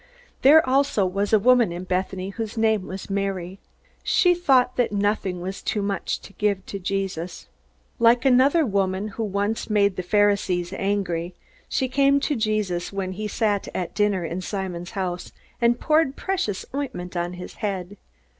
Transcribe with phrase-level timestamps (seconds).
[0.41, 3.59] There also was a woman in Bethany whose name was Mary.
[4.01, 7.45] She thought that nothing was too much to give to Jesus.
[7.99, 11.35] Like another woman who once made the Pharisees angry,
[11.69, 16.65] she came to Jesus when he sat at dinner in Simon's house and poured precious
[16.73, 17.95] ointment on his head.